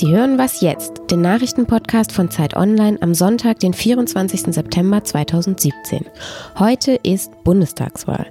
[0.00, 4.44] Sie hören was jetzt, den Nachrichtenpodcast von Zeit Online am Sonntag, den 24.
[4.54, 6.06] September 2017.
[6.58, 8.24] Heute ist Bundestagswahl.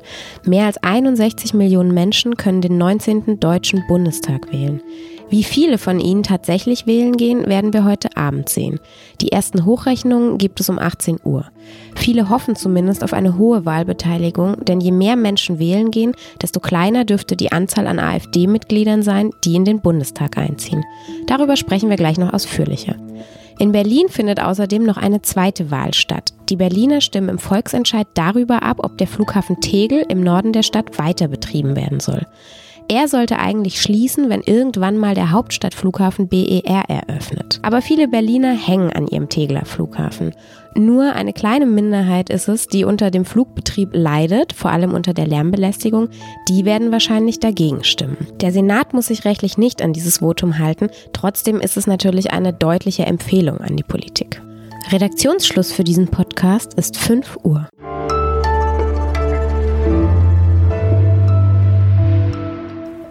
[0.44, 3.40] Mehr als 61 Millionen Menschen können den 19.
[3.40, 4.82] Deutschen Bundestag wählen.
[5.30, 8.80] Wie viele von ihnen tatsächlich wählen gehen, werden wir heute Abend sehen.
[9.22, 11.46] Die ersten Hochrechnungen gibt es um 18 Uhr.
[11.96, 17.06] Viele hoffen zumindest auf eine hohe Wahlbeteiligung, denn je mehr Menschen wählen gehen, desto kleiner
[17.06, 20.84] dürfte die Anzahl an AfD-Mitgliedern sein, die in den Bundestag einziehen.
[21.28, 22.96] Darüber sprechen wir gleich noch ausführlicher.
[23.60, 26.34] In Berlin findet außerdem noch eine zweite Wahl statt.
[26.50, 30.98] Die Berliner stimmen im Volksentscheid darüber ab, ob der Flughafen Tegel im Norden der Stadt
[30.98, 32.26] weiter betrieben werden soll.
[32.92, 37.60] Er sollte eigentlich schließen, wenn irgendwann mal der Hauptstadtflughafen BER eröffnet.
[37.62, 40.34] Aber viele Berliner hängen an ihrem Tegeler Flughafen.
[40.74, 45.28] Nur eine kleine Minderheit ist es, die unter dem Flugbetrieb leidet, vor allem unter der
[45.28, 46.10] Lärmbelästigung.
[46.48, 48.18] Die werden wahrscheinlich dagegen stimmen.
[48.42, 50.90] Der Senat muss sich rechtlich nicht an dieses Votum halten.
[51.14, 54.42] Trotzdem ist es natürlich eine deutliche Empfehlung an die Politik.
[54.92, 57.69] Redaktionsschluss für diesen Podcast ist 5 Uhr.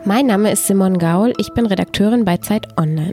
[0.08, 3.12] Mein Name ist Simon Gaul, ich bin Redakteurin bei Zeit Online.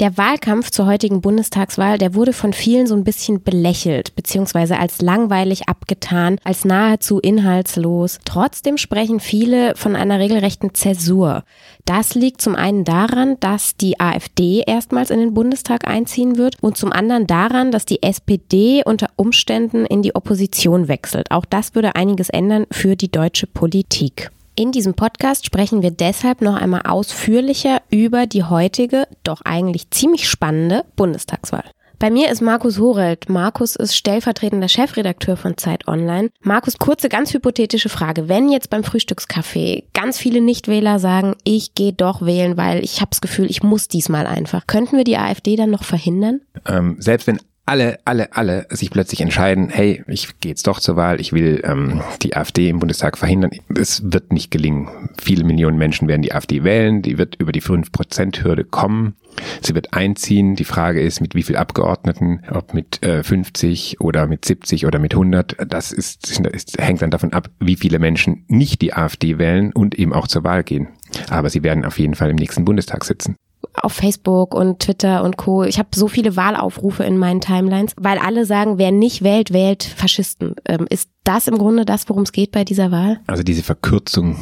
[0.00, 5.02] Der Wahlkampf zur heutigen Bundestagswahl, der wurde von vielen so ein bisschen belächelt, beziehungsweise als
[5.02, 8.18] langweilig abgetan, als nahezu inhaltslos.
[8.24, 11.44] Trotzdem sprechen viele von einer regelrechten Zäsur.
[11.84, 16.78] Das liegt zum einen daran, dass die AfD erstmals in den Bundestag einziehen wird und
[16.78, 21.30] zum anderen daran, dass die SPD unter Umständen in die Opposition wechselt.
[21.30, 24.30] Auch das würde einiges ändern für die deutsche Politik.
[24.58, 30.26] In diesem Podcast sprechen wir deshalb noch einmal ausführlicher über die heutige, doch eigentlich ziemlich
[30.26, 31.64] spannende Bundestagswahl.
[31.98, 33.28] Bei mir ist Markus Horelt.
[33.28, 36.30] Markus ist stellvertretender Chefredakteur von Zeit Online.
[36.40, 38.30] Markus, kurze, ganz hypothetische Frage.
[38.30, 43.10] Wenn jetzt beim Frühstückskaffee ganz viele Nichtwähler sagen, ich gehe doch wählen, weil ich habe
[43.10, 46.40] das Gefühl, ich muss diesmal einfach, könnten wir die AfD dann noch verhindern?
[46.66, 50.94] Ähm, selbst wenn alle, alle, alle sich plötzlich entscheiden, hey, ich gehe jetzt doch zur
[50.94, 53.50] Wahl, ich will ähm, die AfD im Bundestag verhindern.
[53.76, 54.88] Es wird nicht gelingen.
[55.20, 59.16] Viele Millionen Menschen werden die AfD wählen, die wird über die 5%-Hürde kommen.
[59.60, 60.54] Sie wird einziehen.
[60.54, 65.00] Die Frage ist, mit wie viel Abgeordneten, ob mit äh, 50 oder mit 70 oder
[65.00, 65.56] mit 100.
[65.68, 69.96] Das ist, ist, hängt dann davon ab, wie viele Menschen nicht die AfD wählen und
[69.96, 70.88] eben auch zur Wahl gehen.
[71.28, 73.36] Aber sie werden auf jeden Fall im nächsten Bundestag sitzen
[73.82, 75.64] auf Facebook und Twitter und Co.
[75.64, 79.84] Ich habe so viele Wahlaufrufe in meinen Timelines, weil alle sagen, wer nicht wählt, wählt
[79.84, 80.54] Faschisten.
[80.66, 83.18] Ähm, ist das im Grunde das, worum es geht bei dieser Wahl?
[83.26, 84.36] Also diese Verkürzung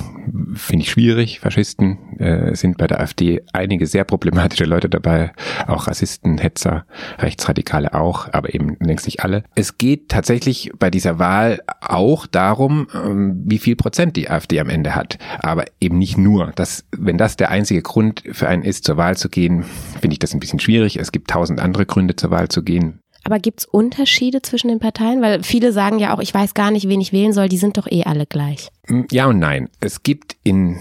[0.55, 1.41] finde ich schwierig.
[1.41, 5.33] Faschisten äh, sind bei der AfD einige sehr problematische Leute dabei,
[5.67, 6.85] auch Rassisten, Hetzer,
[7.19, 9.45] Rechtsradikale auch, aber eben längst nicht alle.
[9.55, 14.69] Es geht tatsächlich bei dieser Wahl auch darum, ähm, wie viel Prozent die AfD am
[14.69, 16.53] Ende hat, aber eben nicht nur.
[16.55, 19.65] Das, wenn das der einzige Grund für einen ist, zur Wahl zu gehen,
[20.01, 20.97] finde ich das ein bisschen schwierig.
[20.97, 23.01] Es gibt tausend andere Gründe, zur Wahl zu gehen.
[23.25, 25.23] Aber gibt's Unterschiede zwischen den Parteien?
[25.23, 27.79] Weil viele sagen ja auch, ich weiß gar nicht, wen ich wählen soll, die sind
[27.79, 28.69] doch eh alle gleich.
[28.87, 29.71] Mm, ja und nein.
[29.81, 30.79] Es gibt in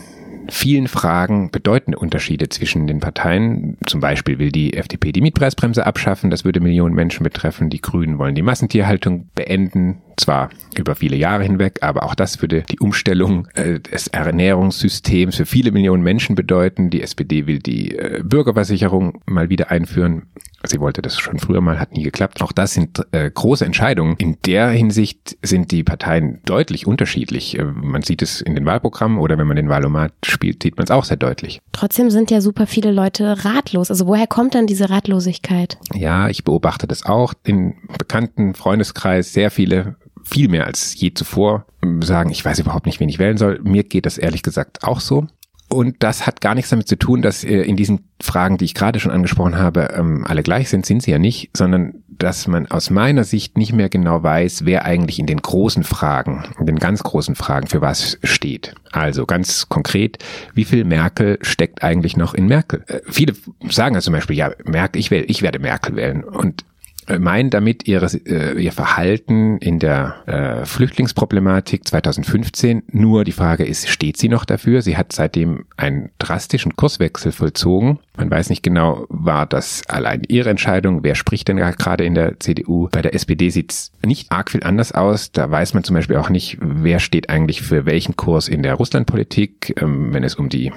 [0.50, 3.78] vielen Fragen bedeutende Unterschiede zwischen den Parteien.
[3.88, 7.70] Zum Beispiel will die FDP die Mietpreisbremse abschaffen, das würde Millionen Menschen betreffen.
[7.70, 12.64] Die Grünen wollen die Massentierhaltung beenden, zwar über viele Jahre hinweg, aber auch das würde
[12.70, 16.90] die Umstellung äh, des Ernährungssystems für viele Millionen Menschen bedeuten.
[16.90, 20.24] Die SPD will die äh, Bürgerversicherung mal wieder einführen.
[20.66, 22.42] Sie wollte das schon früher mal, hat nie geklappt.
[22.42, 24.16] Auch das sind äh, große Entscheidungen.
[24.18, 27.60] In der Hinsicht sind die Parteien deutlich unterschiedlich.
[27.60, 30.86] Äh, man sieht es in den Wahlprogrammen oder wenn man den Wahlomat spielt, sieht man
[30.86, 31.62] es auch sehr deutlich.
[31.74, 33.92] Trotzdem sind ja super viele Leute ratlos.
[33.92, 35.78] Also woher kommt dann diese Ratlosigkeit?
[35.94, 37.34] Ja, ich beobachte das auch.
[37.44, 41.66] In bekannten Freundeskreis sehr viele viel mehr als je zuvor
[42.02, 43.60] sagen, ich weiß überhaupt nicht, wen ich wählen soll.
[43.64, 45.28] Mir geht das ehrlich gesagt auch so.
[45.70, 48.76] Und das hat gar nichts damit zu tun, dass äh, in diesen Fragen, die ich
[48.76, 52.68] gerade schon angesprochen habe, ähm, alle gleich sind, sind sie ja nicht, sondern dass man
[52.68, 56.78] aus meiner Sicht nicht mehr genau weiß, wer eigentlich in den großen Fragen, in den
[56.78, 58.76] ganz großen Fragen für was steht.
[58.92, 60.20] Also ganz konkret,
[60.54, 62.84] wie viel Merkel steckt eigentlich noch in Merkel?
[62.88, 63.34] Äh, viele
[63.68, 66.24] sagen ja zum Beispiel, ja, Merkel, ich, will, ich werde Merkel wählen.
[66.24, 66.66] Und
[67.20, 72.84] meinen damit ihre, äh, ihr Verhalten in der äh, Flüchtlingsproblematik 2015.
[72.88, 74.82] Nur die Frage ist, steht sie noch dafür?
[74.82, 78.00] Sie hat seitdem einen drastischen Kurswechsel vollzogen.
[78.16, 81.04] Man weiß nicht genau, war das allein ihre Entscheidung?
[81.04, 82.90] Wer spricht denn gerade in der CDU?
[82.92, 85.32] Bei der SPD sieht es nicht arg viel anders aus.
[85.32, 88.76] Da weiß man zum Beispiel auch nicht, wer steht eigentlich für welchen Kurs in der
[88.76, 90.72] Russlandpolitik, ähm, wenn es um die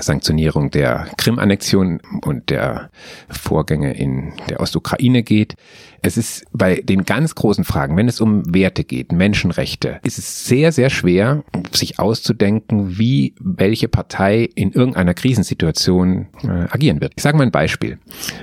[0.00, 2.90] Sanktionierung der Krim-Annexion und der
[3.28, 5.54] Vorgänge in der Ostukraine geht.
[6.02, 10.44] Es ist bei den ganz großen Fragen, wenn es um Werte geht, Menschenrechte, ist es
[10.44, 17.14] sehr, sehr schwer, sich auszudenken, wie welche Partei in irgendeiner Krisensituation äh, agieren wird.
[17.16, 17.98] Ich sage mal ein Beispiel.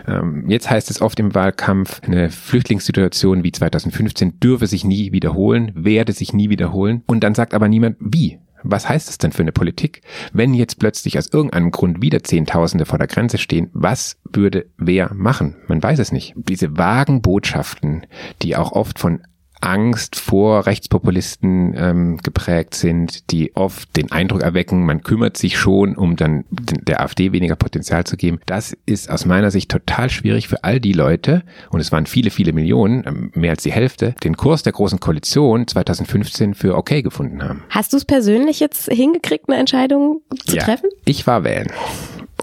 [0.08, 5.72] Ähm, jetzt heißt es oft im Wahlkampf, eine Flüchtlingssituation wie 2015 dürfe sich nie wiederholen,
[5.76, 7.04] werde sich nie wiederholen.
[7.06, 8.40] Und dann sagt aber niemand, wie.
[8.64, 10.02] Was heißt das denn für eine Politik?
[10.34, 15.14] Wenn jetzt plötzlich aus irgendeinem Grund wieder Zehntausende vor der Grenze stehen, was würde wer
[15.14, 15.58] machen?
[15.68, 16.34] Man weiß es nicht.
[16.36, 18.06] Diese vagen Botschaften,
[18.42, 19.22] die auch oft von
[19.62, 25.96] Angst vor Rechtspopulisten ähm, geprägt sind, die oft den Eindruck erwecken, man kümmert sich schon,
[25.96, 28.40] um dann der AfD weniger Potenzial zu geben.
[28.46, 32.32] Das ist aus meiner Sicht total schwierig für all die Leute, und es waren viele,
[32.32, 37.02] viele Millionen, ähm, mehr als die Hälfte, den Kurs der Großen Koalition 2015 für okay
[37.02, 37.64] gefunden haben.
[37.70, 40.90] Hast du es persönlich jetzt hingekriegt, eine Entscheidung zu ja, treffen?
[41.06, 41.72] Ich war wählen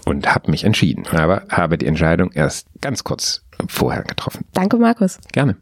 [0.05, 4.45] und habe mich entschieden, aber habe die Entscheidung erst ganz kurz vorher getroffen.
[4.53, 5.19] Danke, Markus.
[5.31, 5.55] Gerne.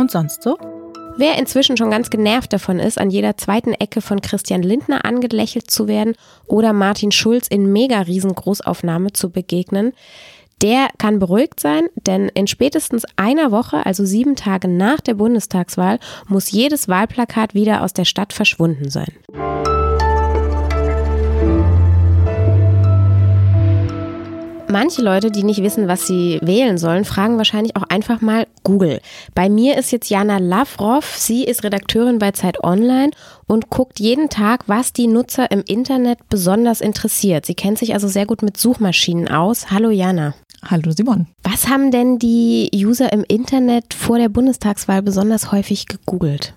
[0.00, 0.56] Und sonst so?
[1.18, 5.70] Wer inzwischen schon ganz genervt davon ist, an jeder zweiten Ecke von Christian Lindner angelächelt
[5.70, 6.14] zu werden
[6.46, 9.92] oder Martin Schulz in mega Großaufnahme zu begegnen,
[10.62, 15.98] der kann beruhigt sein, denn in spätestens einer Woche, also sieben Tage nach der Bundestagswahl,
[16.28, 19.12] muss jedes Wahlplakat wieder aus der Stadt verschwunden sein.
[24.70, 29.00] Manche Leute, die nicht wissen, was sie wählen sollen, fragen wahrscheinlich auch einfach mal Google.
[29.34, 31.16] Bei mir ist jetzt Jana Lavrov.
[31.16, 33.10] Sie ist Redakteurin bei Zeit Online
[33.48, 37.46] und guckt jeden Tag, was die Nutzer im Internet besonders interessiert.
[37.46, 39.72] Sie kennt sich also sehr gut mit Suchmaschinen aus.
[39.72, 40.34] Hallo Jana.
[40.64, 41.26] Hallo Simon.
[41.42, 46.54] Was haben denn die User im Internet vor der Bundestagswahl besonders häufig gegoogelt?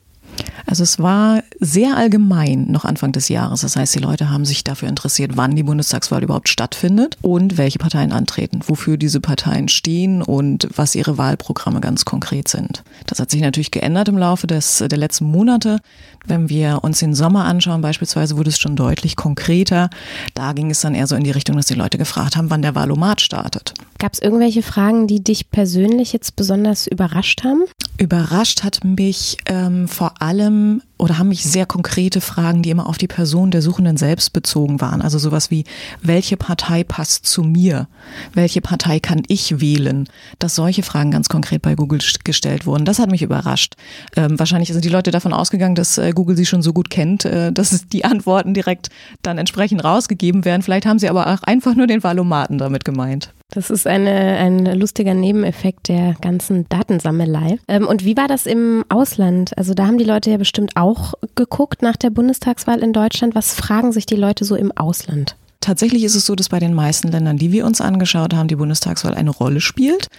[0.65, 3.61] Also es war sehr allgemein noch Anfang des Jahres.
[3.61, 7.79] Das heißt, die Leute haben sich dafür interessiert, wann die Bundestagswahl überhaupt stattfindet und welche
[7.79, 12.83] Parteien antreten, wofür diese Parteien stehen und was ihre Wahlprogramme ganz konkret sind.
[13.07, 15.79] Das hat sich natürlich geändert im Laufe des, der letzten Monate.
[16.25, 19.89] Wenn wir uns den Sommer anschauen, beispielsweise wurde es schon deutlich konkreter.
[20.33, 22.61] Da ging es dann eher so in die Richtung, dass die Leute gefragt haben, wann
[22.61, 23.73] der Wahlomat startet.
[24.03, 27.63] Gab es irgendwelche Fragen, die dich persönlich jetzt besonders überrascht haben?
[27.97, 32.97] Überrascht hat mich ähm, vor allem oder haben mich sehr konkrete Fragen, die immer auf
[32.97, 35.01] die Person der Suchenden selbst bezogen waren.
[35.01, 35.63] Also sowas wie,
[36.01, 37.87] welche Partei passt zu mir?
[38.33, 40.09] Welche Partei kann ich wählen?
[40.37, 42.83] Dass solche Fragen ganz konkret bei Google gestellt wurden.
[42.83, 43.75] Das hat mich überrascht.
[44.17, 47.23] Ähm, wahrscheinlich sind die Leute davon ausgegangen, dass äh, Google sie schon so gut kennt,
[47.23, 48.89] äh, dass die Antworten direkt
[49.21, 50.61] dann entsprechend rausgegeben werden.
[50.61, 53.33] Vielleicht haben sie aber auch einfach nur den Valomaten damit gemeint.
[53.53, 57.59] Das ist eine, ein lustiger Nebeneffekt der ganzen Datensammelei.
[57.67, 59.55] Ähm, und wie war das im Ausland?
[59.57, 63.35] Also da haben die Leute ja bestimmt auch geguckt nach der Bundestagswahl in Deutschland.
[63.35, 65.35] Was fragen sich die Leute so im Ausland?
[65.61, 68.55] Tatsächlich ist es so, dass bei den meisten Ländern, die wir uns angeschaut haben, die
[68.55, 70.09] Bundestagswahl eine Rolle spielt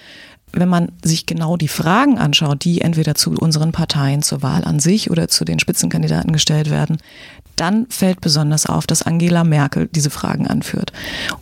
[0.57, 4.79] wenn man sich genau die Fragen anschaut, die entweder zu unseren Parteien zur Wahl an
[4.79, 6.99] sich oder zu den Spitzenkandidaten gestellt werden,
[7.56, 10.93] dann fällt besonders auf, dass Angela Merkel diese Fragen anführt.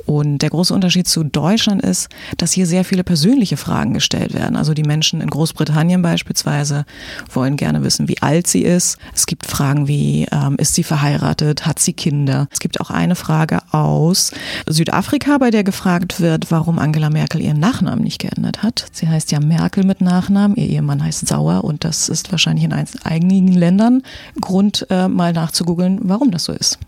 [0.07, 4.57] Und der große Unterschied zu Deutschland ist, dass hier sehr viele persönliche Fragen gestellt werden.
[4.57, 6.85] Also die Menschen in Großbritannien beispielsweise
[7.33, 8.99] wollen gerne wissen, wie alt sie ist.
[9.15, 12.49] Es gibt Fragen wie, ähm, ist sie verheiratet, hat sie Kinder?
[12.51, 14.33] Es gibt auch eine Frage aus
[14.67, 18.87] Südafrika, bei der gefragt wird, warum Angela Merkel ihren Nachnamen nicht geändert hat.
[18.93, 22.73] Sie heißt ja Merkel mit Nachnamen, ihr Ehemann heißt Sauer und das ist wahrscheinlich in
[22.73, 24.03] einigen Ländern
[24.41, 26.79] Grund, äh, mal nachzugoogeln, warum das so ist.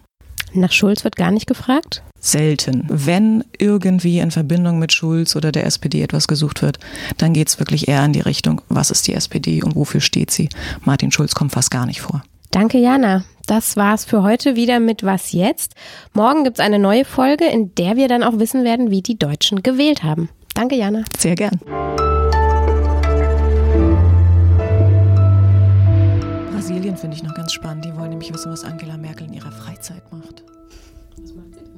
[0.53, 2.03] Nach Schulz wird gar nicht gefragt?
[2.21, 2.85] Selten.
[2.89, 6.79] Wenn irgendwie in Verbindung mit Schulz oder der SPD etwas gesucht wird,
[7.19, 10.31] dann geht es wirklich eher in die Richtung, was ist die SPD und wofür steht
[10.31, 10.49] sie.
[10.85, 12.23] Martin Schulz kommt fast gar nicht vor.
[12.53, 13.25] Danke, Jana.
[13.47, 15.75] Das war's für heute wieder mit Was jetzt?
[16.15, 19.63] Morgen gibt's eine neue Folge, in der wir dann auch wissen werden, wie die Deutschen
[19.63, 20.31] gewählt haben.
[20.55, 21.03] Danke, Jana.
[21.19, 21.61] Sehr gern.
[26.85, 27.87] Brasilien finde ich noch ganz spannend.
[27.87, 30.45] Die wollen nämlich wissen, was Angela Merkel in ihrer Freizeit macht.
[31.17, 31.74] Was macht sie?